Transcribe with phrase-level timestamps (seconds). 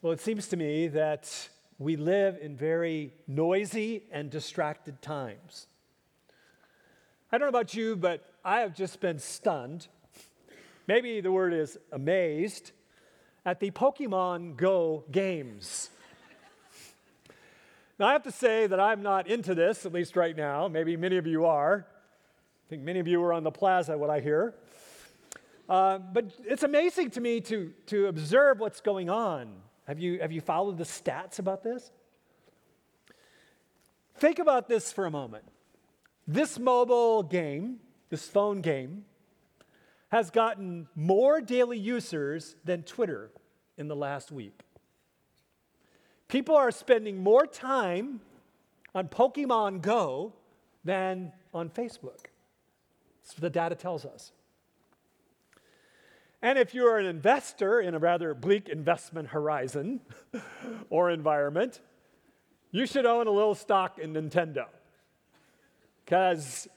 [0.00, 1.48] Well, it seems to me that
[1.80, 5.66] we live in very noisy and distracted times.
[7.32, 9.88] I don't know about you, but I have just been stunned.
[10.86, 12.70] Maybe the word is amazed
[13.44, 15.90] at the Pokemon Go games.
[17.98, 20.68] Now, I have to say that I'm not into this, at least right now.
[20.68, 21.84] Maybe many of you are.
[21.88, 24.54] I think many of you are on the plaza, what I hear.
[25.68, 29.62] Uh, but it's amazing to me to, to observe what's going on.
[29.88, 31.90] Have you, have you followed the stats about this?
[34.16, 35.44] Think about this for a moment.
[36.26, 37.78] This mobile game,
[38.10, 39.06] this phone game,
[40.08, 43.30] has gotten more daily users than Twitter
[43.78, 44.60] in the last week.
[46.28, 48.20] People are spending more time
[48.94, 50.34] on Pokemon Go
[50.84, 52.26] than on Facebook.
[53.22, 54.32] That's what the data tells us.
[56.40, 60.00] And if you're an investor in a rather bleak investment horizon
[60.90, 61.80] or environment,
[62.70, 64.66] you should own a little stock in Nintendo.
[66.04, 66.68] Because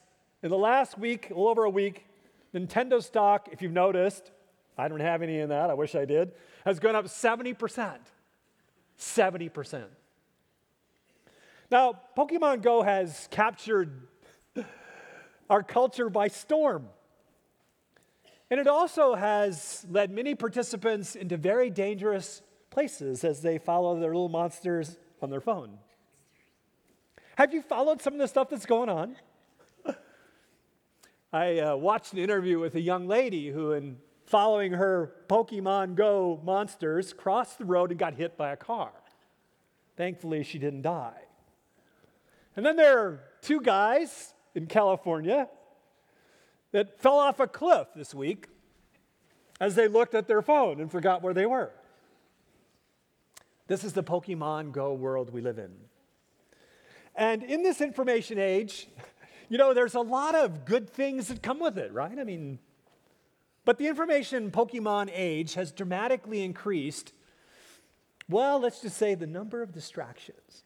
[0.42, 2.06] in the last week, a little over a week,
[2.52, 4.32] Nintendo stock, if you've noticed,
[4.76, 6.32] I don't have any in that, I wish I did,
[6.64, 7.98] has gone up 70%.
[8.98, 9.84] 70%.
[11.70, 14.08] Now, Pokemon Go has captured
[15.48, 16.88] our culture by storm.
[18.52, 24.10] And it also has led many participants into very dangerous places as they follow their
[24.12, 25.78] little monsters on their phone.
[27.36, 29.16] Have you followed some of the stuff that's going on?
[31.32, 36.38] I uh, watched an interview with a young lady who, in following her Pokemon Go
[36.44, 38.92] monsters, crossed the road and got hit by a car.
[39.96, 41.22] Thankfully, she didn't die.
[42.54, 45.48] And then there are two guys in California
[46.72, 48.48] that fell off a cliff this week
[49.60, 51.70] as they looked at their phone and forgot where they were.
[53.68, 55.70] This is the Pokemon Go world we live in.
[57.14, 58.88] And in this information age,
[59.48, 62.18] you know, there's a lot of good things that come with it, right?
[62.18, 62.58] I mean,
[63.64, 67.12] but the information Pokemon age has dramatically increased.
[68.28, 70.64] Well, let's just say the number of distractions.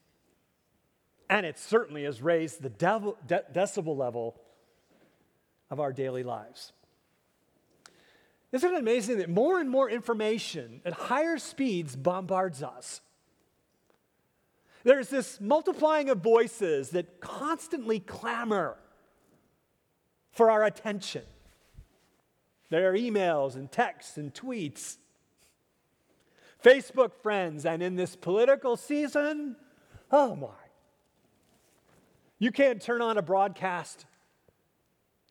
[1.29, 4.39] And it certainly has raised the de- decibel level
[5.69, 6.71] of our daily lives.
[8.51, 13.01] Isn't it amazing that more and more information at higher speeds bombards us?
[14.83, 18.77] There's this multiplying of voices that constantly clamor
[20.31, 21.23] for our attention.
[22.69, 24.97] There are emails and texts and tweets,
[26.63, 29.57] Facebook friends, and in this political season,
[30.11, 30.47] oh my.
[32.39, 34.05] You can't turn on a broadcast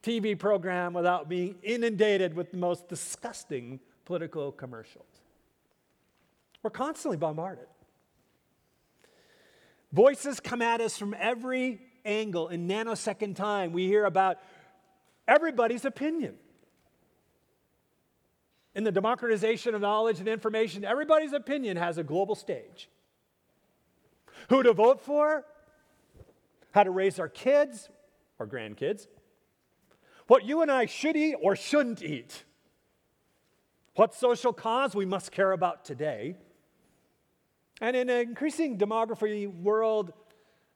[0.07, 5.09] TV program without being inundated with the most disgusting political commercials.
[6.63, 7.67] We're constantly bombarded.
[9.93, 13.73] Voices come at us from every angle in nanosecond time.
[13.73, 14.39] We hear about
[15.27, 16.37] everybody's opinion.
[18.77, 22.89] In the democratization of knowledge and information, everybody's opinion has a global stage.
[24.51, 25.45] Who to vote for,
[26.71, 27.89] how to raise our kids
[28.39, 29.07] or grandkids,
[30.27, 32.45] what you and I should eat or shouldn't eat,
[33.95, 36.37] what social cause we must care about today,
[37.81, 40.13] and in an increasing demography world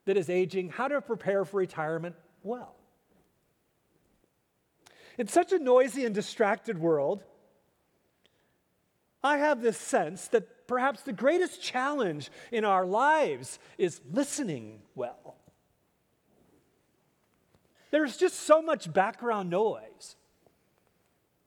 [0.05, 2.75] that is aging, how to prepare for retirement well.
[5.17, 7.23] In such a noisy and distracted world,
[9.23, 15.20] I have this sense that perhaps the greatest challenge in our lives is listening well.
[17.91, 20.15] There's just so much background noise,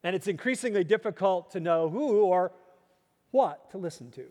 [0.02, 2.52] and it's increasingly difficult to know who or
[3.30, 4.26] what to listen to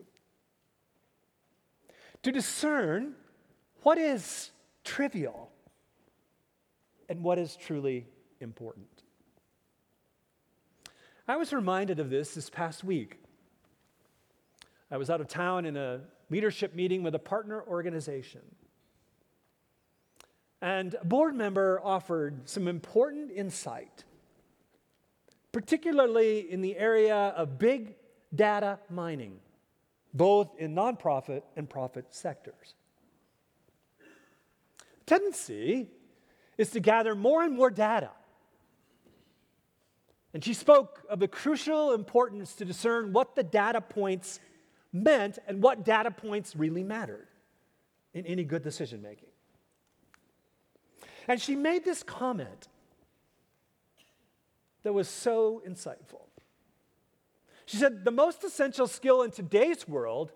[2.24, 3.14] to discern
[3.82, 4.50] what is
[4.82, 5.50] trivial
[7.08, 8.06] and what is truly
[8.40, 8.88] important.
[11.28, 13.18] I was reminded of this this past week.
[14.90, 16.00] I was out of town in a
[16.30, 18.40] leadership meeting with a partner organization.
[20.62, 24.04] And a board member offered some important insight,
[25.52, 27.96] particularly in the area of big
[28.34, 29.40] data mining
[30.14, 32.74] both in nonprofit and profit sectors.
[35.06, 35.88] Tendency
[36.56, 38.10] is to gather more and more data.
[40.32, 44.40] And she spoke of the crucial importance to discern what the data points
[44.92, 47.26] meant and what data points really mattered
[48.14, 49.28] in any good decision making.
[51.28, 52.68] And she made this comment
[54.82, 56.22] that was so insightful.
[57.66, 60.32] She said, the most essential skill in today's world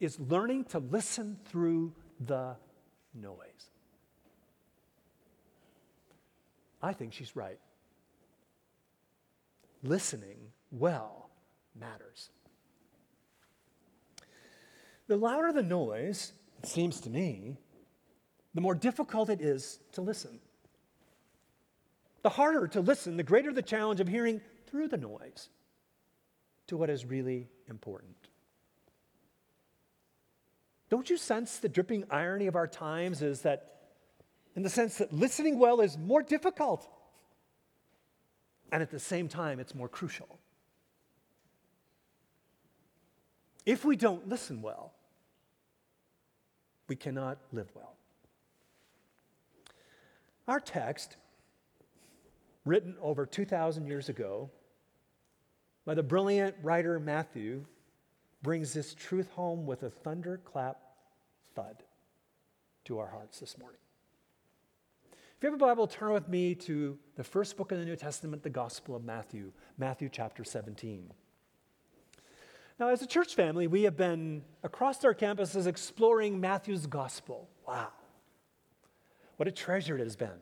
[0.00, 2.56] is learning to listen through the
[3.14, 3.70] noise.
[6.82, 7.58] I think she's right.
[9.82, 10.38] Listening
[10.70, 11.30] well
[11.78, 12.30] matters.
[15.06, 16.32] The louder the noise,
[16.62, 17.56] it seems to me,
[18.58, 20.40] the more difficult it is to listen.
[22.22, 25.48] The harder to listen, the greater the challenge of hearing through the noise
[26.66, 28.16] to what is really important.
[30.90, 33.76] Don't you sense the dripping irony of our times is that,
[34.56, 36.84] in the sense that listening well is more difficult,
[38.72, 40.36] and at the same time, it's more crucial?
[43.64, 44.94] If we don't listen well,
[46.88, 47.97] we cannot live well.
[50.48, 51.16] Our text,
[52.64, 54.50] written over 2,000 years ago
[55.84, 57.66] by the brilliant writer Matthew,
[58.42, 60.80] brings this truth home with a thunderclap
[61.54, 61.82] thud
[62.86, 63.80] to our hearts this morning.
[65.12, 67.96] If you have a Bible, turn with me to the first book of the New
[67.96, 71.12] Testament, the Gospel of Matthew, Matthew chapter 17.
[72.80, 77.50] Now, as a church family, we have been across our campuses exploring Matthew's Gospel.
[77.66, 77.88] Wow.
[79.38, 80.40] What a treasure it has been.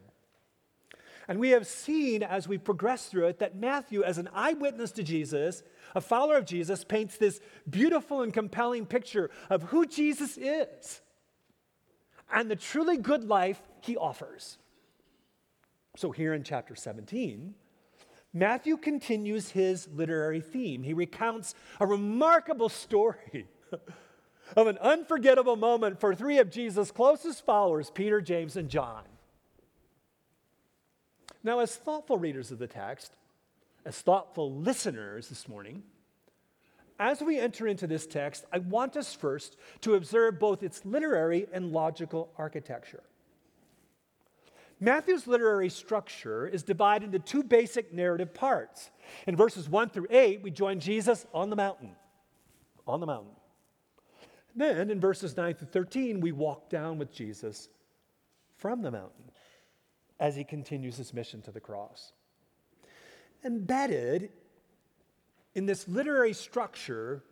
[1.29, 5.03] And we have seen as we progress through it that Matthew, as an eyewitness to
[5.03, 5.63] Jesus,
[5.95, 11.03] a follower of Jesus, paints this beautiful and compelling picture of who Jesus is
[12.33, 14.59] and the truly good life he offers.
[15.97, 17.55] So, here in chapter 17,
[18.33, 20.83] Matthew continues his literary theme.
[20.83, 23.47] He recounts a remarkable story
[24.55, 29.03] of an unforgettable moment for three of Jesus' closest followers, Peter, James, and John.
[31.43, 33.17] Now, as thoughtful readers of the text,
[33.85, 35.83] as thoughtful listeners this morning,
[36.99, 41.47] as we enter into this text, I want us first to observe both its literary
[41.53, 43.03] and logical architecture.
[44.81, 48.91] Matthew's literary structure is divided into two basic narrative parts.
[49.27, 51.93] In verses 1 through 8, we join Jesus on the mountain.
[52.87, 53.33] On the mountain.
[54.57, 57.69] Then in verses 9 through 13, we walk down with Jesus
[58.57, 59.31] from the mountain
[60.19, 62.13] as he continues his mission to the cross.
[63.45, 64.31] Embedded
[65.55, 67.23] in this literary structure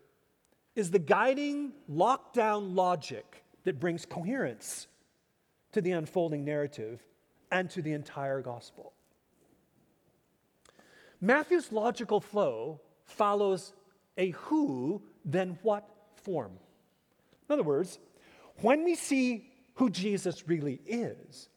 [0.76, 4.86] is the guiding lockdown logic that brings coherence
[5.72, 7.02] to the unfolding narrative
[7.50, 8.92] and to the entire gospel.
[11.22, 13.72] Matthew's logical flow follows
[14.18, 16.52] a who, then what form.
[17.48, 17.98] In other words,
[18.60, 21.48] when we see who Jesus really is,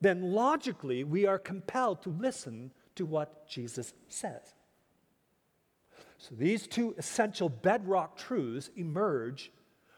[0.00, 4.54] then logically we are compelled to listen to what Jesus says.
[6.18, 9.52] So these two essential bedrock truths emerge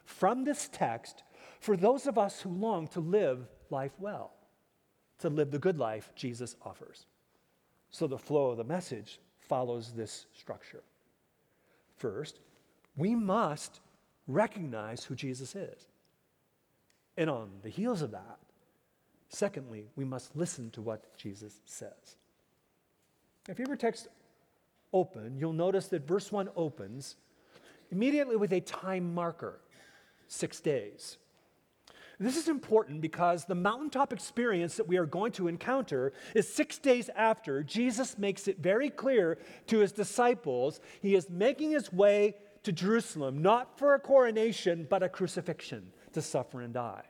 [0.04, 1.22] from this text
[1.60, 4.34] for those of us who long to live life well,
[5.20, 7.06] to live the good life Jesus offers.
[7.90, 10.82] So the flow of the message follows this structure.
[11.96, 12.40] First,
[12.96, 13.80] we must
[14.32, 15.86] recognize who Jesus is.
[17.16, 18.38] And on the heels of that,
[19.30, 22.16] Secondly, we must listen to what Jesus says.
[23.48, 24.08] If you your text
[24.92, 27.16] open, you'll notice that verse 1 opens
[27.92, 29.60] immediately with a time marker
[30.26, 31.16] six days.
[32.18, 36.78] This is important because the mountaintop experience that we are going to encounter is six
[36.78, 42.34] days after Jesus makes it very clear to his disciples he is making his way
[42.62, 47.04] to Jerusalem, not for a coronation, but a crucifixion to suffer and die.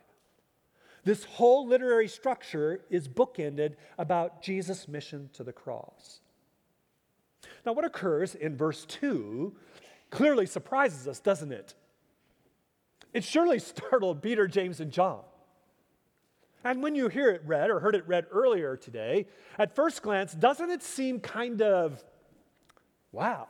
[1.04, 6.20] This whole literary structure is bookended about Jesus' mission to the cross.
[7.64, 9.54] Now, what occurs in verse 2
[10.10, 11.74] clearly surprises us, doesn't it?
[13.12, 15.20] It surely startled Peter, James, and John.
[16.62, 19.26] And when you hear it read or heard it read earlier today,
[19.58, 22.04] at first glance, doesn't it seem kind of,
[23.12, 23.48] wow,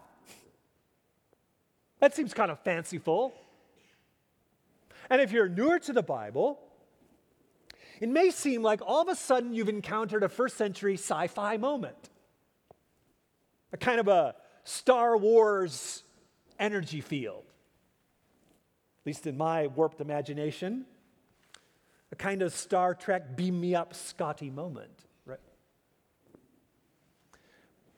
[2.00, 3.33] that seems kind of fanciful?
[5.09, 6.59] And if you're newer to the Bible,
[8.00, 11.57] it may seem like all of a sudden you've encountered a first century sci fi
[11.57, 12.11] moment,
[13.73, 16.02] a kind of a Star Wars
[16.59, 20.87] energy field, at least in my warped imagination,
[22.12, 25.40] a kind of Star Trek beam me up Scotty moment, right?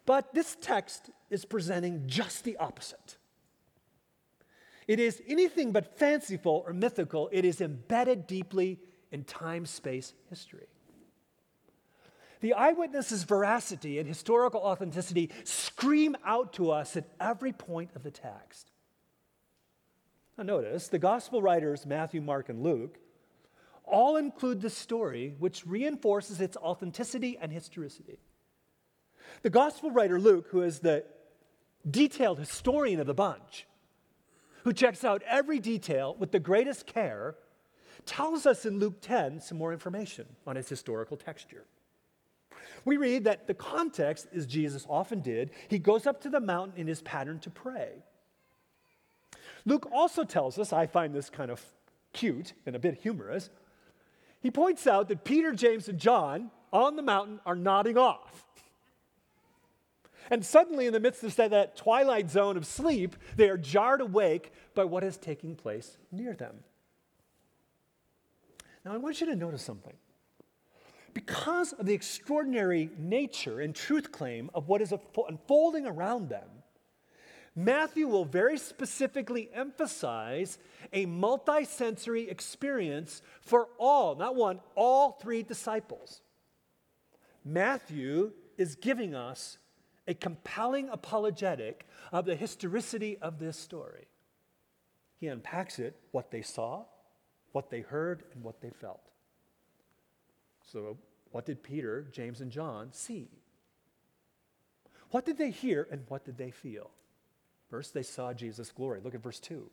[0.06, 3.16] But this text is presenting just the opposite.
[4.88, 7.28] It is anything but fanciful or mythical.
[7.32, 10.66] It is embedded deeply in time space history.
[12.40, 18.10] The eyewitness's veracity and historical authenticity scream out to us at every point of the
[18.10, 18.72] text.
[20.36, 22.98] Now, notice the gospel writers, Matthew, Mark, and Luke,
[23.84, 28.18] all include this story, which reinforces its authenticity and historicity.
[29.42, 31.04] The gospel writer Luke, who is the
[31.88, 33.66] detailed historian of the bunch,
[34.64, 37.36] who checks out every detail with the greatest care,
[38.06, 41.64] tells us in Luke 10 some more information on its historical texture.
[42.84, 45.50] We read that the context is Jesus often did.
[45.68, 48.02] He goes up to the mountain in his pattern to pray.
[49.64, 51.64] Luke also tells us, I find this kind of
[52.12, 53.50] cute and a bit humorous.
[54.40, 58.44] He points out that Peter, James, and John on the mountain are nodding off.
[60.30, 64.52] And suddenly, in the midst of that twilight zone of sleep, they are jarred awake
[64.74, 66.56] by what is taking place near them.
[68.84, 69.94] Now, I want you to notice something.
[71.14, 74.94] Because of the extraordinary nature and truth claim of what is
[75.28, 76.48] unfolding around them,
[77.54, 80.58] Matthew will very specifically emphasize
[80.92, 86.22] a multisensory experience for all, not one, all three disciples.
[87.44, 89.58] Matthew is giving us
[90.06, 94.06] a compelling apologetic of the historicity of this story.
[95.18, 96.84] He unpacks it, what they saw,
[97.52, 99.10] what they heard, and what they felt.
[100.64, 100.98] So,
[101.30, 103.28] what did Peter, James, and John see?
[105.10, 106.90] What did they hear and what did they feel?
[107.68, 109.00] First, they saw Jesus' glory.
[109.02, 109.70] Look at verse 2.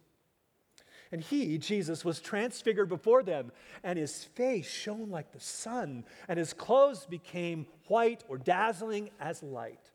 [1.12, 3.52] And he, Jesus, was transfigured before them,
[3.84, 9.42] and his face shone like the sun, and his clothes became white or dazzling as
[9.42, 9.89] light.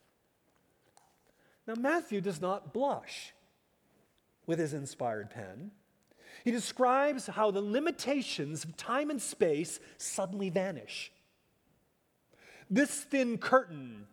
[1.67, 3.33] Now, Matthew does not blush
[4.45, 5.71] with his inspired pen.
[6.43, 11.11] He describes how the limitations of time and space suddenly vanish.
[12.69, 14.05] This thin curtain,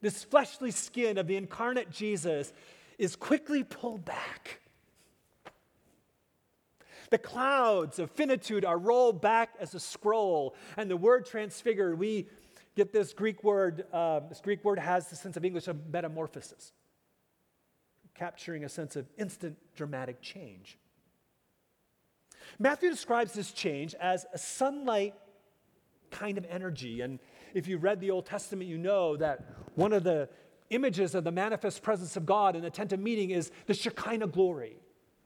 [0.00, 2.52] this fleshly skin of the incarnate Jesus,
[2.98, 4.60] is quickly pulled back.
[7.10, 12.28] The clouds of finitude are rolled back as a scroll, and the word transfigured, we
[12.76, 16.72] get this Greek word, uh, this Greek word has the sense of English of metamorphosis,
[18.14, 20.78] capturing a sense of instant dramatic change.
[22.58, 25.14] Matthew describes this change as a sunlight
[26.10, 27.00] kind of energy.
[27.00, 27.18] And
[27.54, 30.28] if you read the Old Testament, you know that one of the
[30.70, 34.28] images of the manifest presence of God in the tent of meeting is the Shekinah
[34.28, 34.76] glory,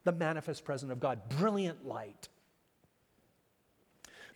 [0.05, 2.29] the manifest presence of God, brilliant light.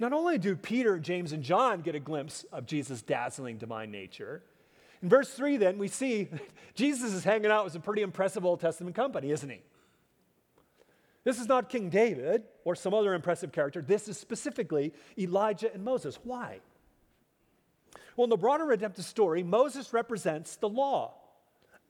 [0.03, 4.43] Not only do Peter, James, and John get a glimpse of Jesus' dazzling divine nature,
[5.01, 6.29] in verse 3, then, we see
[6.75, 9.61] Jesus is hanging out with some pretty impressive Old Testament company, isn't he?
[11.23, 13.81] This is not King David or some other impressive character.
[13.81, 16.19] This is specifically Elijah and Moses.
[16.25, 16.59] Why?
[18.17, 21.15] Well, in the broader redemptive story, Moses represents the law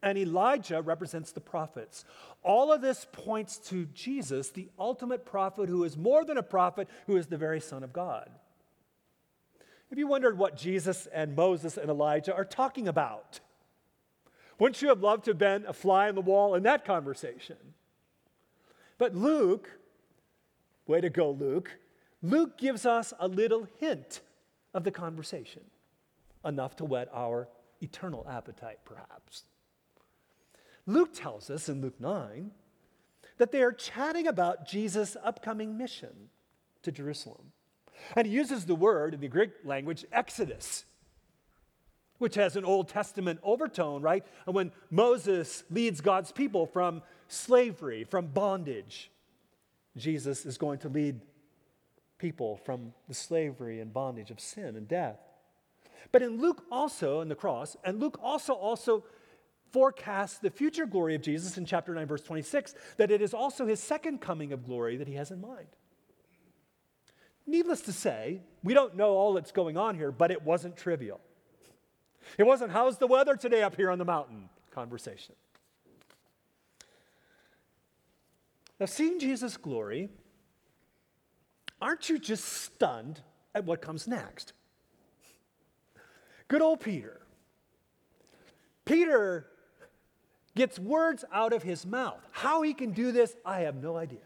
[0.02, 2.04] and Elijah represents the prophets.
[2.42, 6.88] All of this points to Jesus, the ultimate prophet who is more than a prophet,
[7.06, 8.28] who is the very Son of God.
[9.90, 13.40] Have you wondered what Jesus and Moses and Elijah are talking about?
[14.59, 17.56] Wouldn't you have loved to have been a fly on the wall in that conversation?
[18.99, 19.68] But Luke,
[20.87, 21.71] way to go, Luke,
[22.23, 24.21] Luke gives us a little hint
[24.75, 25.62] of the conversation,
[26.44, 27.49] enough to whet our
[27.80, 29.44] eternal appetite, perhaps.
[30.86, 32.50] Luke tells us in Luke 9
[33.38, 36.28] that they are chatting about Jesus' upcoming mission
[36.82, 37.52] to Jerusalem.
[38.16, 40.84] And he uses the word in the Greek language, exodus,
[42.18, 44.24] which has an Old Testament overtone, right?
[44.46, 49.10] And when Moses leads God's people from slavery, from bondage,
[49.96, 51.20] Jesus is going to lead
[52.18, 55.18] people from the slavery and bondage of sin and death.
[56.12, 59.04] But in Luke also, in the cross, and Luke also also
[59.72, 63.66] forecasts the future glory of Jesus in chapter 9, verse 26, that it is also
[63.66, 65.66] his second coming of glory that he has in mind.
[67.46, 71.20] Needless to say, we don't know all that's going on here, but it wasn't trivial.
[72.38, 75.34] It wasn't, how's the weather today up here on the mountain conversation.
[78.78, 80.08] Now, seeing Jesus' glory,
[81.80, 83.20] aren't you just stunned
[83.54, 84.52] at what comes next?
[86.48, 87.20] Good old Peter.
[88.84, 89.46] Peter
[90.54, 92.21] gets words out of his mouth.
[92.30, 94.18] How he can do this, I have no idea.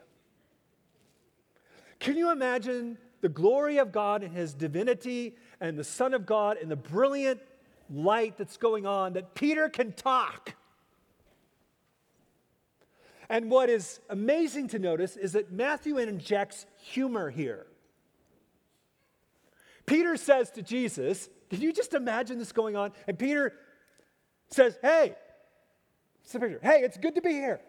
[1.99, 6.59] Can you imagine the glory of God and his divinity and the Son of God
[6.61, 7.41] and the brilliant
[7.91, 10.55] light that's going on that Peter can talk?
[13.29, 17.67] And what is amazing to notice is that Matthew injects humor here.
[19.85, 22.93] Peter says to Jesus, Can you just imagine this going on?
[23.07, 23.53] And Peter
[24.49, 25.15] says, Hey,
[26.27, 26.59] it's picture.
[26.61, 27.61] Hey, it's good to be here.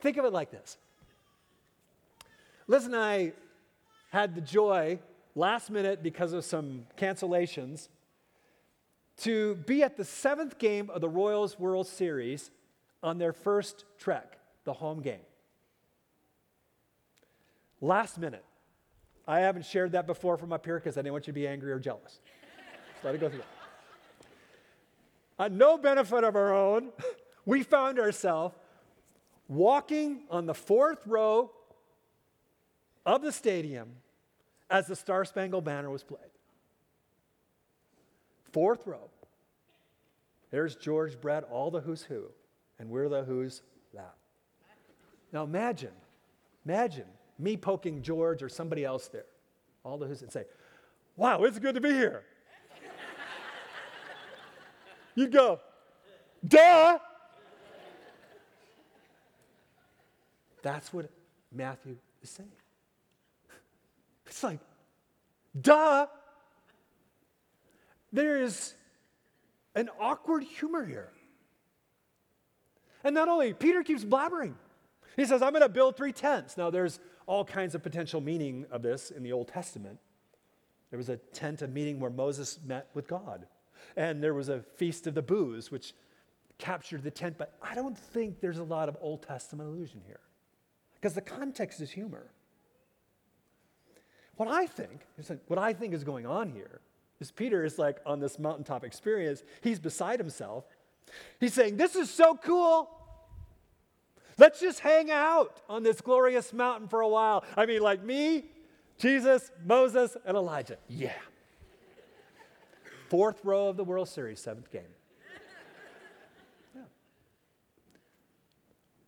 [0.00, 0.78] Think of it like this
[2.66, 3.32] Liz and I
[4.10, 4.98] had the joy
[5.34, 7.88] last minute because of some cancellations
[9.18, 12.50] to be at the seventh game of the Royals World Series
[13.02, 15.20] on their first trek, the home game.
[17.80, 18.44] Last minute.
[19.28, 21.48] I haven't shared that before from up here because I didn't want you to be
[21.48, 22.20] angry or jealous.
[23.02, 23.42] So let it go through.
[25.38, 26.90] On no benefit of our own,
[27.44, 28.54] we found ourselves
[29.48, 31.50] walking on the fourth row
[33.04, 33.88] of the stadium
[34.68, 36.20] as the Star Spangled Banner was played.
[38.52, 39.10] Fourth row.
[40.50, 42.24] There's George, Brett, all the who's who,
[42.78, 43.62] and we're the who's
[43.94, 44.14] that.
[45.32, 45.92] Now imagine,
[46.64, 47.06] imagine
[47.38, 49.26] me poking George or somebody else there,
[49.84, 50.44] all the who's, and say,
[51.16, 52.24] Wow, it's good to be here.
[55.16, 55.58] You go,
[56.46, 56.98] duh.
[60.62, 61.10] That's what
[61.52, 62.52] Matthew is saying.
[64.26, 64.60] It's like,
[65.60, 66.06] duh.
[68.12, 68.74] There is
[69.74, 71.10] an awkward humor here.
[73.02, 74.54] And not only, Peter keeps blabbering.
[75.16, 76.56] He says, I'm going to build three tents.
[76.56, 79.98] Now, there's all kinds of potential meaning of this in the Old Testament.
[80.90, 83.46] There was a tent of meeting where Moses met with God.
[83.94, 85.94] And there was a feast of the booths, which
[86.58, 87.36] captured the tent.
[87.38, 90.20] But I don't think there's a lot of Old Testament allusion here
[90.94, 92.30] because the context is humor.
[94.36, 95.00] What I think,
[95.46, 96.80] what I think is going on here
[97.20, 99.42] is Peter is like on this mountaintop experience.
[99.62, 100.64] He's beside himself.
[101.40, 102.90] He's saying, This is so cool.
[104.38, 107.42] Let's just hang out on this glorious mountain for a while.
[107.56, 108.44] I mean, like me,
[108.98, 110.76] Jesus, Moses, and Elijah.
[110.88, 111.12] Yeah.
[113.08, 114.82] Fourth row of the World Series, seventh game.
[116.74, 116.82] Yeah.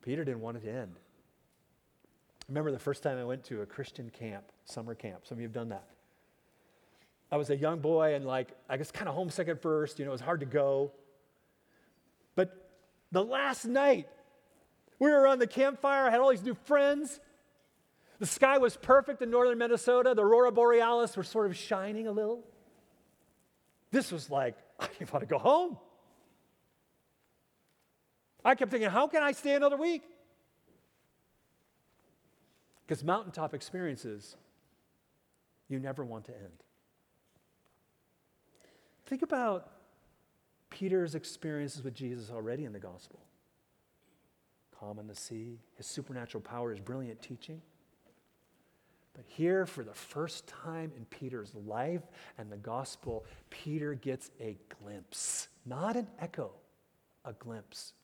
[0.02, 0.93] Peter didn't want it to end.
[2.43, 5.27] I remember the first time I went to a Christian camp, summer camp.
[5.27, 5.85] Some of you have done that.
[7.31, 10.05] I was a young boy and like I was kind of homesick at first, you
[10.05, 10.92] know, it was hard to go.
[12.37, 12.70] But
[13.12, 14.09] the last night
[14.99, 17.20] we were around the campfire, I had all these new friends.
[18.18, 20.14] The sky was perfect in northern Minnesota.
[20.14, 22.44] The aurora borealis were sort of shining a little.
[23.90, 25.79] This was like, I want to go home.
[28.44, 30.03] I kept thinking, how can I stay another week?
[32.87, 34.37] Because mountaintop experiences,
[35.68, 36.64] you never want to end.
[39.07, 39.70] Think about
[40.70, 43.20] Peter's experiences with Jesus already in the gospel
[44.79, 47.61] calm on the sea, his supernatural power, his brilliant teaching.
[49.18, 52.02] But here, for the first time in Peter's life
[52.38, 56.52] and the gospel, Peter gets a glimpse, not an echo,
[57.24, 57.94] a glimpse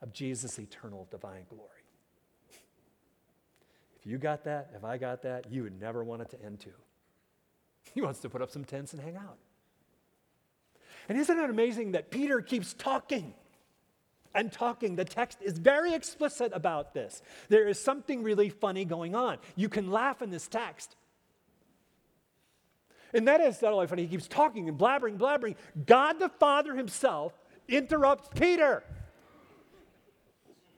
[0.00, 1.66] of Jesus' eternal divine glory.
[3.98, 6.60] If you got that, if I got that, you would never want it to end
[6.60, 6.70] too.
[7.92, 9.38] He wants to put up some tents and hang out.
[11.08, 13.34] And isn't it amazing that Peter keeps talking
[14.34, 14.96] and talking?
[14.96, 17.22] The text is very explicit about this.
[17.48, 19.38] There is something really funny going on.
[19.56, 20.96] You can laugh in this text.
[23.12, 25.56] And that is not only funny, he keeps talking and blabbering, blabbering.
[25.86, 27.32] God the Father himself
[27.68, 28.84] interrupts Peter.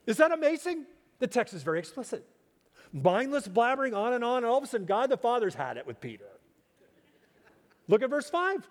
[0.07, 0.87] Is that amazing?
[1.19, 2.27] The text is very explicit
[2.93, 5.87] mindless blabbering on and on, and all of a sudden, God the Father's had it
[5.87, 6.27] with Peter.
[7.89, 8.69] Look at verse 5.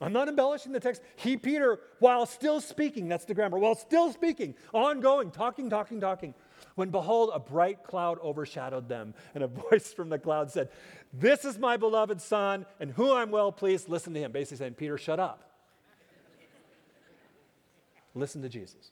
[0.00, 1.02] I'm not embellishing the text.
[1.16, 6.34] He, Peter, while still speaking, that's the grammar, while still speaking, ongoing, talking, talking, talking,
[6.74, 10.68] when behold, a bright cloud overshadowed them, and a voice from the cloud said,
[11.12, 13.88] This is my beloved Son, and who I'm well pleased.
[13.88, 14.32] Listen to him.
[14.32, 15.50] Basically saying, Peter, shut up.
[18.14, 18.90] Listen to Jesus.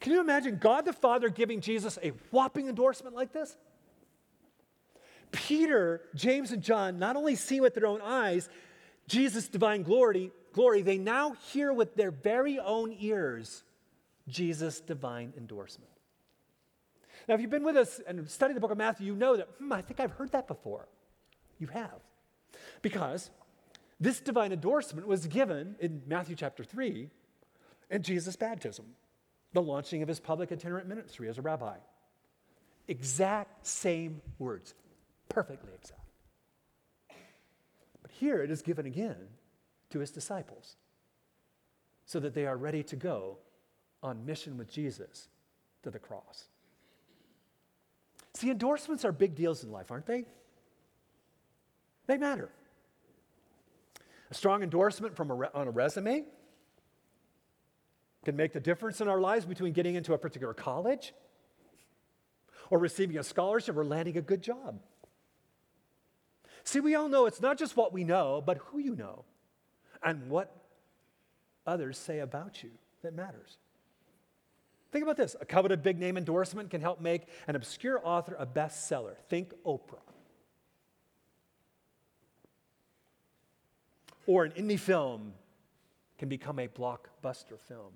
[0.00, 3.56] Can you imagine God the Father giving Jesus a whopping endorsement like this?
[5.32, 8.48] Peter, James, and John not only see with their own eyes
[9.08, 13.62] Jesus' divine glory, glory, they now hear with their very own ears
[14.28, 15.90] Jesus' divine endorsement.
[17.28, 19.48] Now, if you've been with us and studied the book of Matthew, you know that,
[19.58, 20.88] hmm, I think I've heard that before.
[21.58, 22.00] You have.
[22.82, 23.30] Because
[23.98, 27.08] this divine endorsement was given in Matthew chapter 3
[27.90, 28.86] in Jesus' baptism
[29.52, 31.76] the launching of his public itinerant ministry as a rabbi.
[32.88, 34.74] Exact same words,
[35.36, 36.00] perfectly exact.
[38.00, 39.28] But here it is given again
[39.90, 40.76] to his disciples
[42.06, 43.36] so that they are ready to go
[44.02, 45.28] on mission with Jesus
[45.82, 46.46] to the cross.
[48.32, 50.24] See, endorsements are big deals in life, aren't they?
[52.06, 52.48] They matter.
[54.30, 56.24] A strong endorsement from a re- on a resume
[58.24, 61.12] can make the difference in our lives between getting into a particular college
[62.70, 64.80] or receiving a scholarship or landing a good job.
[66.66, 69.24] See, we all know it's not just what we know, but who you know
[70.02, 70.52] and what
[71.64, 72.70] others say about you
[73.02, 73.58] that matters.
[74.90, 78.44] Think about this a coveted big name endorsement can help make an obscure author a
[78.44, 79.14] bestseller.
[79.28, 80.00] Think Oprah.
[84.26, 85.34] Or an indie film
[86.18, 87.92] can become a blockbuster film.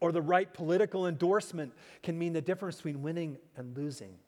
[0.00, 1.72] Or the right political endorsement
[2.02, 4.18] can mean the difference between winning and losing.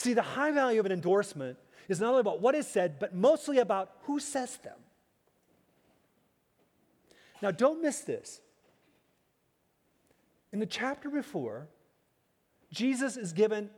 [0.00, 3.14] See, the high value of an endorsement is not only about what is said, but
[3.14, 4.78] mostly about who says them.
[7.42, 8.40] Now, don't miss this.
[10.54, 11.68] In the chapter before,
[12.72, 13.68] Jesus is given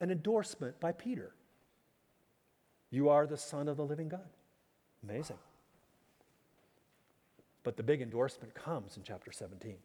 [0.00, 1.30] an endorsement by Peter
[2.90, 4.28] You are the Son of the living God.
[5.04, 5.38] Amazing.
[7.62, 9.76] But the big endorsement comes in chapter 17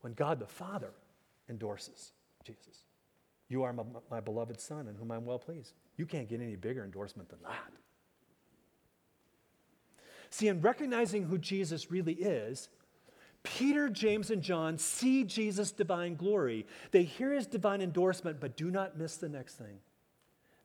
[0.00, 0.90] when God the Father
[1.48, 2.10] endorses
[2.42, 2.86] Jesus.
[3.48, 5.74] You are my, my, beloved Son in whom I'm well pleased.
[5.96, 7.72] You can't get any bigger endorsement than that.
[10.30, 12.68] See, in recognizing who Jesus really is,
[13.44, 16.66] Peter, James, and John see Jesus' divine glory.
[16.90, 19.78] They hear his divine endorsement, but do not miss the next thing.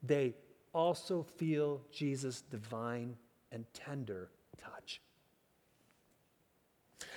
[0.02, 0.34] They
[0.74, 3.18] also feel Jesus' divine
[3.52, 5.00] and tender touch.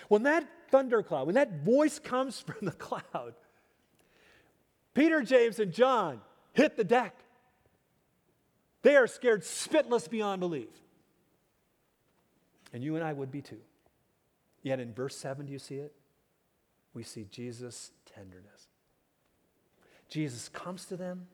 [0.08, 3.34] When that thundercloud, when that voice comes from the cloud,
[4.94, 6.20] Peter, James, and John
[6.52, 7.14] hit the deck.
[8.82, 10.68] They are scared spitless beyond belief.
[12.72, 13.60] And you and I would be too.
[14.62, 15.92] Yet in verse 7, do you see it?
[16.92, 18.68] We see Jesus' tenderness.
[20.08, 21.26] Jesus comes to them,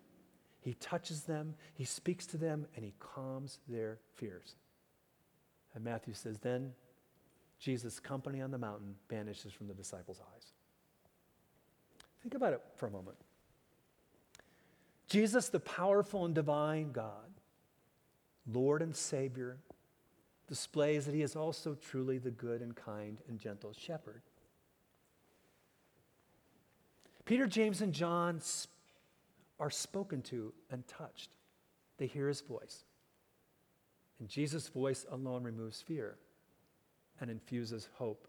[0.60, 4.56] he touches them, he speaks to them, and he calms their fears.
[5.74, 6.72] And Matthew says, Then
[7.58, 10.46] Jesus' company on the mountain vanishes from the disciples' eyes.
[12.22, 13.16] Think about it for a moment.
[15.10, 17.32] Jesus, the powerful and divine God,
[18.46, 19.58] Lord and Savior,
[20.46, 24.22] displays that he is also truly the good and kind and gentle shepherd.
[27.24, 28.40] Peter, James, and John
[29.58, 31.30] are spoken to and touched.
[31.98, 32.84] They hear his voice.
[34.20, 36.18] And Jesus' voice alone removes fear
[37.20, 38.28] and infuses hope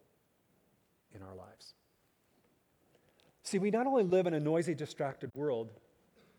[1.13, 1.75] in our lives.
[3.43, 5.69] See, we not only live in a noisy, distracted world,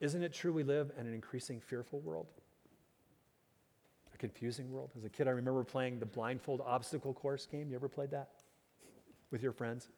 [0.03, 2.27] isn't it true we live in an increasing fearful world?
[4.13, 4.91] A confusing world?
[4.99, 7.71] As a kid, I remember playing the blindfold obstacle course game.
[7.71, 8.31] You ever played that
[9.31, 9.89] with your friends?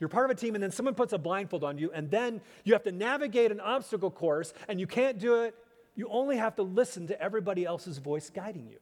[0.00, 2.40] You're part of a team, and then someone puts a blindfold on you, and then
[2.64, 5.54] you have to navigate an obstacle course, and you can't do it.
[5.94, 8.78] You only have to listen to everybody else's voice guiding you.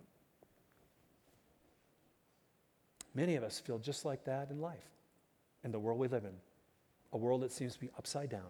[3.15, 4.89] Many of us feel just like that in life,
[5.63, 6.35] in the world we live in,
[7.13, 8.49] a world that seems to be upside down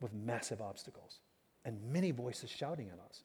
[0.00, 1.20] with massive obstacles
[1.64, 3.22] and many voices shouting at us.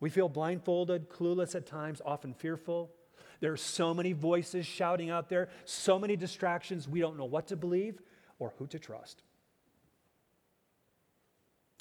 [0.00, 2.90] We feel blindfolded, clueless at times, often fearful.
[3.40, 7.46] There are so many voices shouting out there, so many distractions, we don't know what
[7.48, 8.00] to believe
[8.38, 9.22] or who to trust,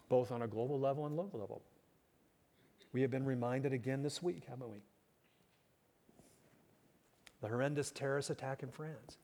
[0.10, 1.64] both on a global level and local level.
[2.92, 4.84] We have been reminded again this week, haven't we?
[7.42, 9.18] The horrendous terrorist attack in France,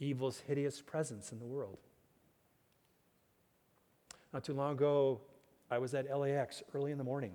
[0.00, 1.78] evil's hideous presence in the world.
[4.32, 5.20] Not too long ago,
[5.70, 7.32] I was at LAX early in the morning.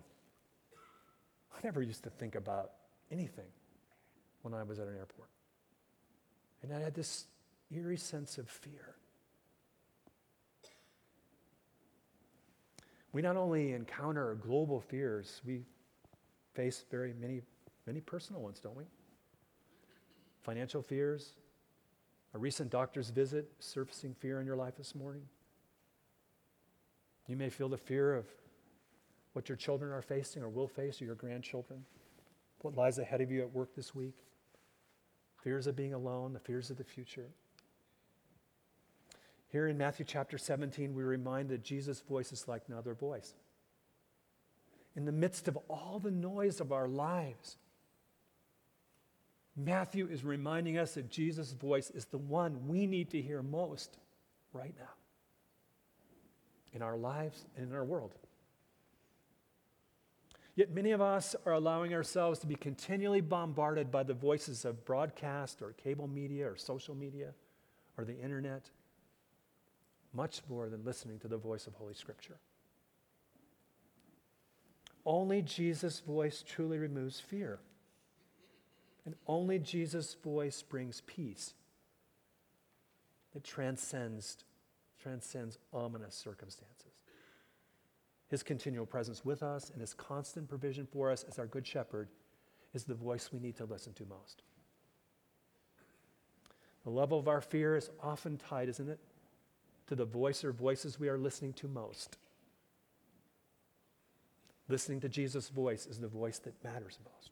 [1.56, 2.72] I never used to think about
[3.12, 3.50] anything
[4.42, 5.30] when I was at an airport.
[6.62, 7.26] And I had this
[7.72, 8.96] eerie sense of fear.
[13.12, 15.62] We not only encounter global fears, we
[16.54, 17.42] face very many,
[17.86, 18.86] many personal ones, don't we?
[20.42, 21.34] Financial fears,
[22.34, 25.24] a recent doctor's visit surfacing fear in your life this morning.
[27.28, 28.26] You may feel the fear of
[29.34, 31.86] what your children are facing or will face, or your grandchildren,
[32.62, 34.18] what lies ahead of you at work this week,
[35.42, 37.30] fears of being alone, the fears of the future.
[39.48, 43.34] Here in Matthew chapter 17, we remind that Jesus' voice is like no other voice.
[44.96, 47.58] In the midst of all the noise of our lives,
[49.56, 53.98] Matthew is reminding us that Jesus' voice is the one we need to hear most
[54.54, 54.90] right now
[56.74, 58.16] in our lives and in our world.
[60.56, 64.86] Yet many of us are allowing ourselves to be continually bombarded by the voices of
[64.86, 67.34] broadcast or cable media or social media
[67.98, 68.70] or the internet,
[70.14, 72.38] much more than listening to the voice of Holy Scripture.
[75.06, 77.60] Only Jesus' voice truly removes fear.
[79.06, 81.56] And only Jesus' voice brings peace
[83.34, 84.38] that transcends,
[85.04, 86.94] transcends ominous circumstances.
[88.30, 92.08] His continual presence with us and his constant provision for us as our good shepherd
[92.74, 94.42] is the voice we need to listen to most.
[96.84, 99.00] The level of our fear is often tied, isn't it,
[99.88, 102.18] to the voice or voices we are listening to most.
[104.70, 107.32] Listening to Jesus' voice is the voice that matters most.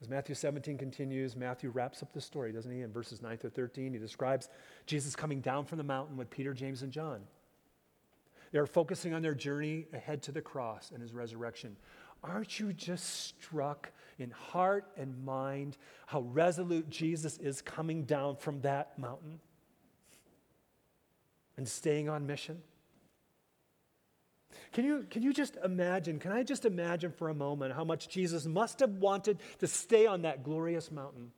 [0.00, 2.82] As Matthew 17 continues, Matthew wraps up the story, doesn't he?
[2.82, 4.48] In verses 9 through 13, he describes
[4.86, 7.20] Jesus coming down from the mountain with Peter, James, and John.
[8.52, 11.76] They are focusing on their journey ahead to the cross and his resurrection.
[12.22, 18.60] Aren't you just struck in heart and mind how resolute Jesus is coming down from
[18.62, 19.40] that mountain
[21.56, 22.62] and staying on mission?
[24.72, 26.18] Can you, can you just imagine?
[26.18, 30.06] Can I just imagine for a moment how much Jesus must have wanted to stay
[30.06, 31.32] on that glorious mountain?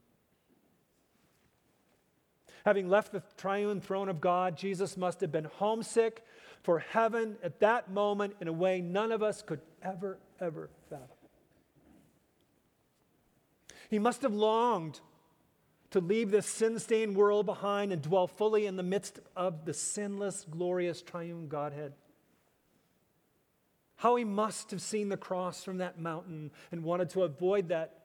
[2.64, 6.24] Having left the triune throne of God, Jesus must have been homesick
[6.62, 11.08] for heaven at that moment in a way none of us could ever, ever fathom.
[13.88, 15.00] He must have longed
[15.90, 19.74] to leave this sin stained world behind and dwell fully in the midst of the
[19.74, 21.92] sinless, glorious triune Godhead.
[24.00, 27.98] How he must have seen the cross from that mountain and wanted to avoid that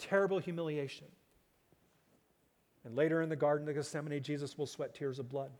[0.00, 1.06] terrible humiliation.
[2.84, 5.52] And later in the Garden of Gethsemane, Jesus will sweat tears of blood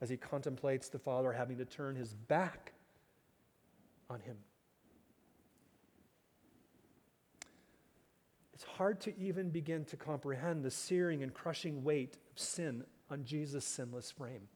[0.00, 2.72] as he contemplates the Father having to turn his back
[4.08, 4.38] on him.
[8.54, 13.24] It's hard to even begin to comprehend the searing and crushing weight of sin on
[13.24, 14.48] Jesus' sinless frame.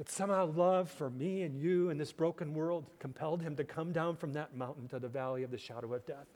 [0.00, 3.92] That somehow love for me and you in this broken world compelled him to come
[3.92, 6.26] down from that mountain to the valley of the shadow of death,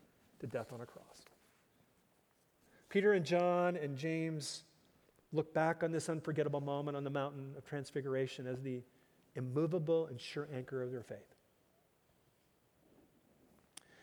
[0.40, 1.24] to death on a cross.
[2.90, 4.64] Peter and John and James
[5.32, 8.82] look back on this unforgettable moment on the mountain of transfiguration as the
[9.34, 11.34] immovable and sure anchor of their faith.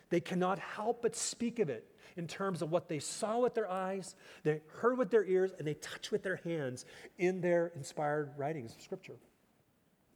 [0.09, 1.85] They cannot help but speak of it
[2.17, 5.67] in terms of what they saw with their eyes, they heard with their ears, and
[5.67, 6.83] they touched with their hands
[7.19, 9.17] in their inspired writings of Scripture.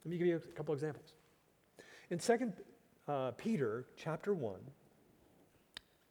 [0.06, 1.14] Let me give you a couple examples.
[2.10, 2.52] In 2
[3.08, 4.54] uh, Peter chapter 1,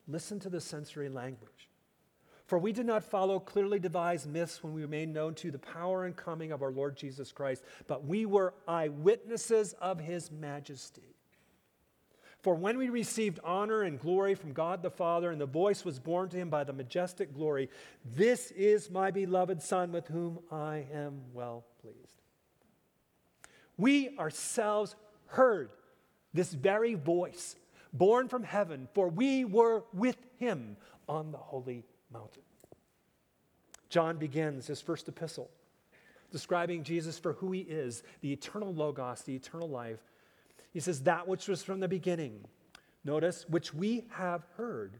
[0.09, 1.69] listen to the sensory language.
[2.45, 5.59] For we did not follow clearly devised myths when we were made known to the
[5.59, 11.15] power and coming of our Lord Jesus Christ, but we were eyewitnesses of his majesty.
[12.41, 15.99] For when we received honor and glory from God the Father, and the voice was
[15.99, 17.69] borne to him by the majestic glory,
[18.03, 22.24] This is my beloved Son with whom I am well pleased.
[23.77, 24.95] We ourselves
[25.27, 25.69] heard
[26.33, 27.55] this very voice
[27.93, 32.43] borne from heaven, for we were with him on the holy mountain.
[33.89, 35.49] John begins his first epistle
[36.31, 40.01] describing Jesus for who he is, the eternal Logos, the eternal life.
[40.73, 42.43] He says, That which was from the beginning.
[43.05, 44.99] Notice, which we have heard,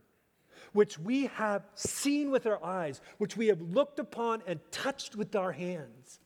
[0.72, 5.36] which we have seen with our eyes, which we have looked upon and touched with
[5.36, 6.22] our hands,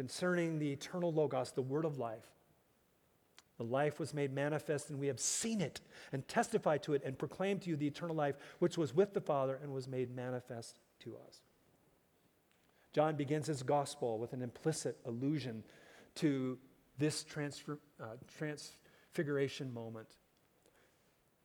[0.00, 2.24] concerning the eternal Logos, the word of life.
[3.58, 7.18] The life was made manifest, and we have seen it and testified to it and
[7.18, 10.78] proclaimed to you the eternal life which was with the Father and was made manifest
[11.00, 11.42] to us.
[12.94, 15.64] John begins his gospel with an implicit allusion
[16.14, 16.56] to
[16.96, 20.08] this transfer, uh, transfiguration moment.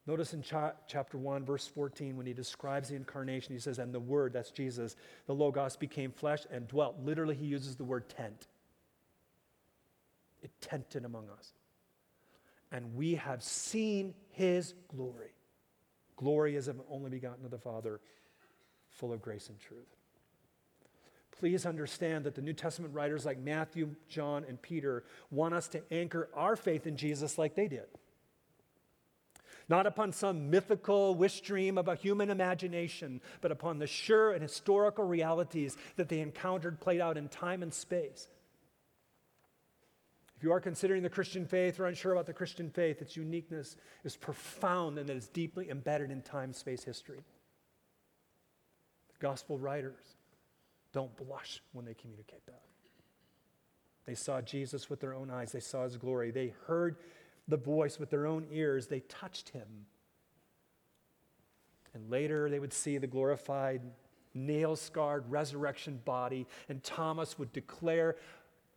[0.07, 3.93] Notice in cha- chapter 1, verse 14, when he describes the incarnation, he says, And
[3.93, 6.99] the Word, that's Jesus, the Logos became flesh and dwelt.
[7.03, 8.47] Literally, he uses the word tent.
[10.43, 11.53] It tented among us
[12.75, 15.31] and we have seen his glory.
[16.17, 18.01] Glory is of only begotten of the Father,
[18.89, 19.95] full of grace and truth.
[21.39, 25.81] Please understand that the New Testament writers like Matthew, John, and Peter want us to
[25.89, 27.87] anchor our faith in Jesus like they did.
[29.67, 34.41] Not upon some mythical wish dream of a human imagination, but upon the sure and
[34.41, 38.28] historical realities that they encountered played out in time and space
[40.38, 43.78] if you are considering the Christian faith or unsure about the Christian faith, its uniqueness
[44.04, 47.23] is profound and it is deeply embedded in time, space, history.
[49.13, 50.17] The gospel writers
[50.91, 52.63] don't blush when they communicate that.
[54.06, 56.97] They saw Jesus with their own eyes, they saw his glory, they heard
[57.47, 59.67] the voice with their own ears, they touched him.
[61.93, 63.81] And later they would see the glorified,
[64.34, 68.15] nail scarred resurrection body, and Thomas would declare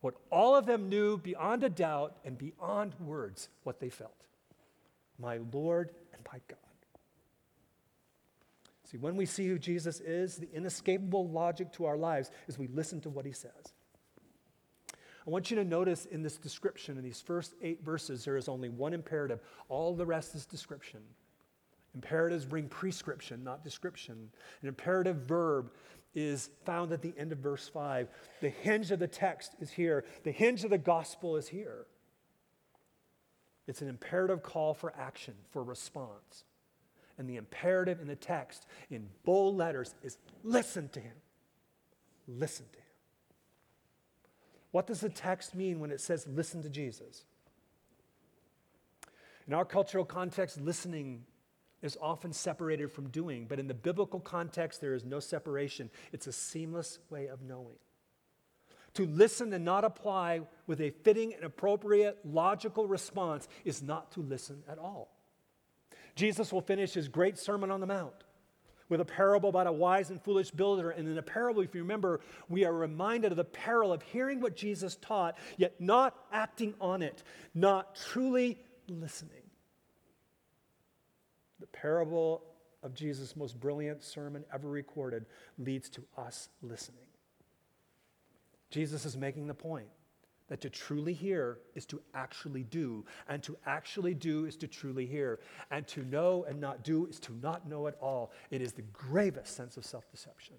[0.00, 4.14] what all of them knew beyond a doubt and beyond words what they felt.
[5.18, 6.58] My Lord and my God.
[8.84, 12.68] See, when we see who Jesus is, the inescapable logic to our lives is we
[12.68, 13.74] listen to what he says.
[15.28, 18.48] I want you to notice in this description, in these first eight verses, there is
[18.48, 19.40] only one imperative.
[19.68, 21.00] All the rest is description.
[21.94, 24.30] Imperatives bring prescription, not description.
[24.62, 25.70] An imperative verb
[26.14, 28.08] is found at the end of verse 5.
[28.40, 31.84] The hinge of the text is here, the hinge of the gospel is here.
[33.66, 36.44] It's an imperative call for action, for response.
[37.18, 41.16] And the imperative in the text in bold letters is listen to him.
[42.26, 42.87] Listen to him.
[44.70, 47.24] What does the text mean when it says listen to Jesus?
[49.46, 51.24] In our cultural context, listening
[51.80, 55.90] is often separated from doing, but in the biblical context, there is no separation.
[56.12, 57.76] It's a seamless way of knowing.
[58.94, 64.20] To listen and not apply with a fitting and appropriate logical response is not to
[64.20, 65.14] listen at all.
[66.14, 68.24] Jesus will finish his great Sermon on the Mount
[68.88, 70.90] with a parable about a wise and foolish builder.
[70.90, 74.40] And in the parable, if you remember, we are reminded of the peril of hearing
[74.40, 77.22] what Jesus taught, yet not acting on it,
[77.54, 79.42] not truly listening.
[81.60, 82.42] The parable
[82.82, 85.26] of Jesus' most brilliant sermon ever recorded
[85.58, 87.06] leads to us listening.
[88.70, 89.88] Jesus is making the point
[90.48, 95.06] that to truly hear is to actually do, and to actually do is to truly
[95.06, 98.32] hear, and to know and not do is to not know at all.
[98.50, 100.56] It is the gravest sense of self deception.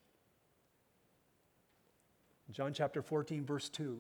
[2.51, 3.99] John chapter 14, verse 2,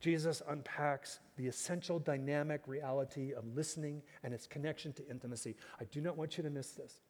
[0.00, 5.56] Jesus unpacks the essential dynamic reality of listening and its connection to intimacy.
[5.80, 7.00] I do not want you to miss this.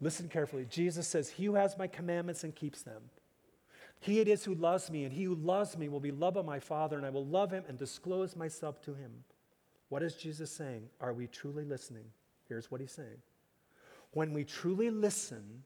[0.00, 0.66] Listen carefully.
[0.68, 3.02] Jesus says, He who has my commandments and keeps them
[4.00, 6.42] he it is who loves me, and he who loves me will be loved by
[6.42, 9.12] my Father, and I will love him and disclose myself to him.
[9.88, 10.88] What is Jesus saying?
[11.00, 12.04] Are we truly listening?
[12.48, 13.22] Here's what he's saying.
[14.12, 15.62] When we truly listen,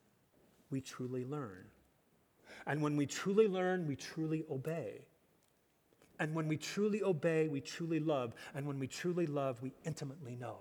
[0.71, 1.67] we truly learn.
[2.67, 5.03] And when we truly learn, we truly obey.
[6.19, 8.35] And when we truly obey, we truly love.
[8.55, 10.59] And when we truly love, we intimately know.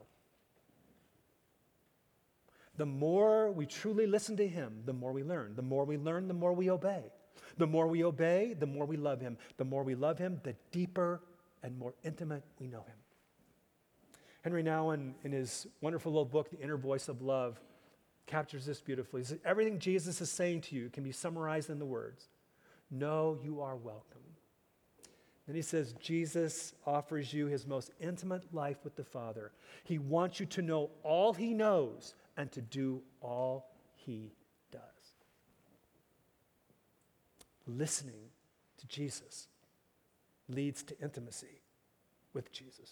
[2.78, 5.56] The more we truly listen to Him, the more we learn.
[5.56, 7.04] The more we learn, the more we obey.
[7.58, 9.38] The more we obey, the more we love him.
[9.58, 11.22] The more we love him, the deeper
[11.64, 12.96] and more intimate we know him.
[14.44, 17.60] Henry Nouwen, in his wonderful little book, The Inner Voice of Love,
[18.26, 19.22] captures this beautifully.
[19.22, 22.30] He says, Everything Jesus is saying to you can be summarized in the words
[22.92, 24.22] Know, you are welcome.
[25.46, 29.52] Then he says, Jesus offers you his most intimate life with the Father.
[29.84, 34.32] He wants you to know all he knows and to do all he
[37.70, 38.30] listening
[38.78, 39.48] to Jesus
[40.48, 41.62] leads to intimacy
[42.34, 42.92] with Jesus.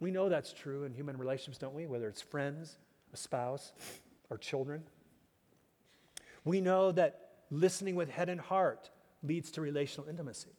[0.00, 1.86] We know that's true in human relationships, don't we?
[1.86, 2.76] Whether it's friends,
[3.12, 3.72] a spouse,
[4.30, 4.82] or children.
[6.44, 8.90] We know that listening with head and heart
[9.22, 10.50] leads to relational intimacy.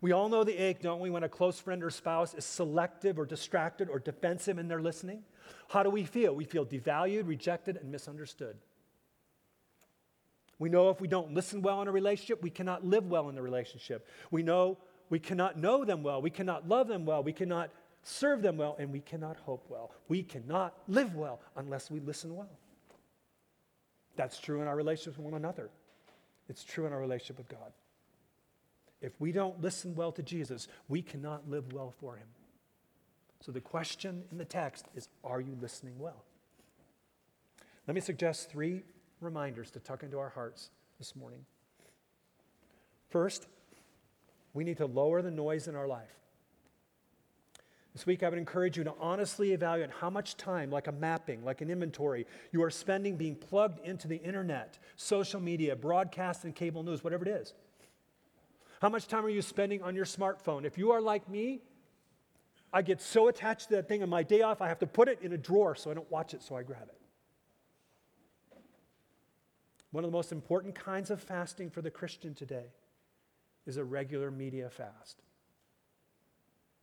[0.00, 3.18] We all know the ache, don't we, when a close friend or spouse is selective
[3.18, 5.22] or distracted or defensive in their listening?
[5.68, 6.34] How do we feel?
[6.34, 8.56] We feel devalued, rejected, and misunderstood.
[10.64, 13.34] We know if we don't listen well in a relationship, we cannot live well in
[13.34, 14.08] the relationship.
[14.30, 14.78] We know
[15.10, 17.68] we cannot know them well, we cannot love them well, we cannot
[18.02, 19.92] serve them well, and we cannot hope well.
[20.08, 22.48] We cannot live well unless we listen well.
[24.16, 25.68] That's true in our relationship with one another.
[26.48, 27.74] It's true in our relationship with God.
[29.02, 32.28] If we don't listen well to Jesus, we cannot live well for him.
[33.42, 36.24] So the question in the text is Are you listening well?
[37.86, 38.82] Let me suggest three
[39.24, 41.44] reminders to tuck into our hearts this morning.
[43.08, 43.46] First,
[44.52, 46.14] we need to lower the noise in our life.
[47.92, 51.44] This week, I would encourage you to honestly evaluate how much time, like a mapping,
[51.44, 56.56] like an inventory, you are spending being plugged into the internet, social media, broadcast, and
[56.56, 57.54] cable news, whatever it is.
[58.80, 60.64] How much time are you spending on your smartphone?
[60.64, 61.62] If you are like me,
[62.72, 65.06] I get so attached to that thing on my day off, I have to put
[65.06, 66.96] it in a drawer so I don't watch it, so I grab it.
[69.94, 72.72] One of the most important kinds of fasting for the Christian today
[73.64, 75.22] is a regular media fast.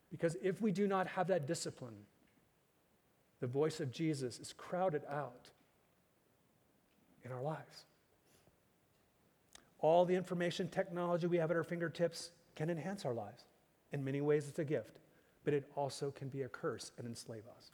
[0.10, 2.06] Because if we do not have that discipline,
[3.42, 5.50] the voice of Jesus is crowded out
[7.26, 7.84] in our lives.
[9.80, 13.44] All the information technology we have at our fingertips can enhance our lives.
[13.92, 15.00] In many ways, it's a gift,
[15.44, 17.72] but it also can be a curse and enslave us.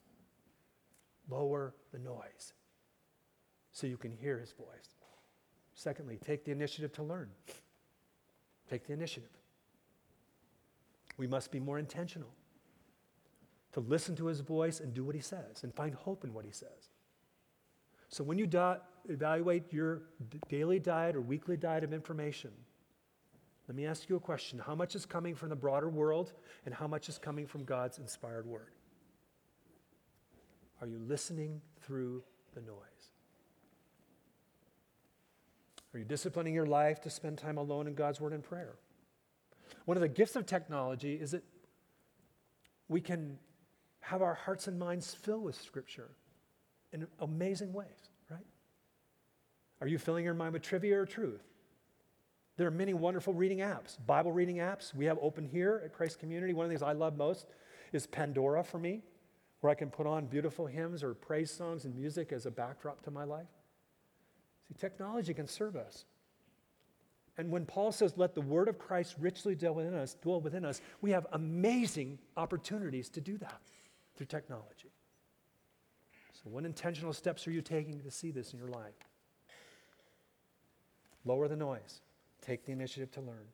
[1.29, 2.53] Lower the noise
[3.71, 4.96] so you can hear his voice.
[5.77, 7.29] Secondly, take the initiative to learn.
[8.67, 9.29] Take the initiative.
[11.17, 12.31] We must be more intentional
[13.73, 16.45] to listen to his voice and do what he says and find hope in what
[16.45, 16.89] he says.
[18.09, 22.51] So when you do- evaluate your d- daily diet or weekly diet of information,
[23.67, 24.57] let me ask you a question.
[24.57, 26.33] How much is coming from the broader world
[26.65, 28.71] and how much is coming from God's inspired word?
[30.81, 32.23] Are you listening through
[32.55, 33.11] the noise?
[35.97, 38.75] Are you disciplining your life to spend time alone in God's word and prayer?
[39.85, 41.43] One of the gifts of technology is that
[42.87, 43.39] we can
[44.01, 46.11] have our hearts and minds filled with Scripture
[46.93, 48.45] in amazing ways, right?
[49.81, 51.41] Are you filling your mind with trivia or truth?
[52.57, 54.93] There are many wonderful reading apps, Bible reading apps.
[54.93, 56.53] We have open here at Christ Community.
[56.53, 57.47] One of the things I love most
[57.91, 59.01] is Pandora for me,
[59.61, 63.01] where I can put on beautiful hymns or praise songs and music as a backdrop
[63.05, 63.47] to my life.
[64.67, 66.05] See, technology can serve us.
[67.37, 70.65] And when Paul says, let the word of Christ richly dwell within us, dwell within
[70.65, 73.61] us, we have amazing opportunities to do that
[74.15, 74.91] through technology.
[76.33, 78.95] So, what intentional steps are you taking to see this in your life?
[81.25, 82.01] Lower the noise.
[82.41, 83.45] Take the initiative to learn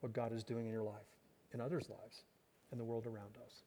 [0.00, 1.06] what God is doing in your life,
[1.52, 2.22] in others' lives,
[2.70, 3.62] in the world around us.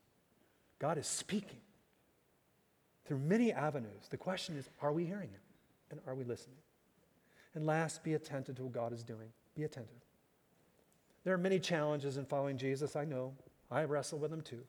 [0.80, 1.60] God is speaking
[3.06, 4.08] through many avenues.
[4.10, 5.42] The question is are we hearing Him?
[5.90, 6.58] And are we listening?
[7.54, 9.30] And last, be attentive to what God is doing.
[9.56, 9.98] Be attentive.
[11.24, 12.96] There are many challenges in following Jesus.
[12.96, 13.34] I know.
[13.70, 14.64] I wrestle with them too.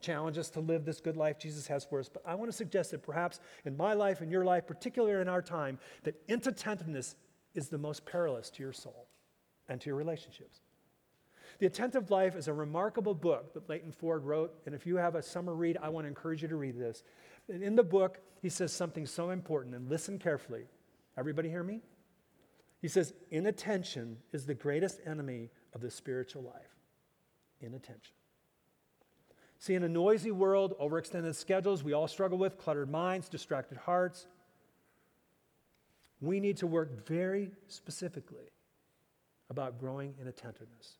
[0.00, 2.08] Challenges to live this good life Jesus has for us.
[2.08, 5.28] But I want to suggest that perhaps in my life, in your life, particularly in
[5.28, 7.16] our time, that inattentiveness
[7.54, 9.08] is the most perilous to your soul
[9.68, 10.60] and to your relationships.
[11.58, 14.54] The Attentive Life is a remarkable book that Leighton Ford wrote.
[14.64, 17.02] And if you have a summer read, I want to encourage you to read this.
[17.48, 20.64] And in the book, he says something so important, and listen carefully.
[21.20, 21.82] Everybody hear me?
[22.80, 26.74] He says, Inattention is the greatest enemy of the spiritual life.
[27.60, 28.14] Inattention.
[29.58, 34.26] See, in a noisy world, overextended schedules, we all struggle with cluttered minds, distracted hearts.
[36.22, 38.48] We need to work very specifically
[39.50, 40.96] about growing in attentiveness.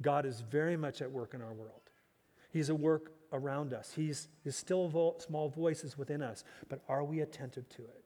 [0.00, 1.90] God is very much at work in our world.
[2.52, 3.92] He's at work around us.
[3.94, 8.04] He's, his still vo- small voice is within us, but are we attentive to it?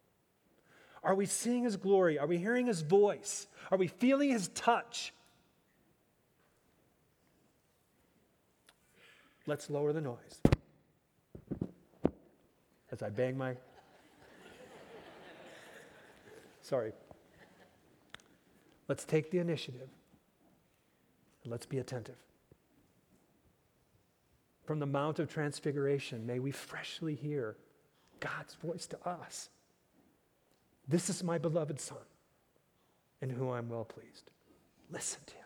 [1.05, 2.19] Are we seeing his glory?
[2.19, 3.47] Are we hearing his voice?
[3.71, 5.13] Are we feeling his touch?
[9.47, 10.41] Let's lower the noise.
[12.91, 13.57] As I bang my.
[16.63, 16.93] Sorry.
[18.89, 19.89] Let's take the initiative
[21.43, 22.17] and let's be attentive.
[24.65, 27.57] From the Mount of Transfiguration, may we freshly hear
[28.21, 29.51] God's voice to us.
[30.87, 31.99] This is my beloved Son,
[33.21, 34.31] in whom I'm well pleased.
[34.91, 35.45] Listen to him.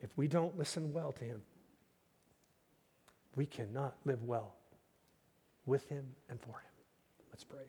[0.00, 1.42] If we don't listen well to him,
[3.34, 4.54] we cannot live well
[5.66, 6.72] with him and for him.
[7.30, 7.66] Let's pray.